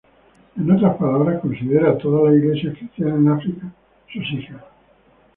[0.57, 3.71] En otras palabras, considera todas las iglesias cristianas en África
[4.11, 4.63] sus hijas.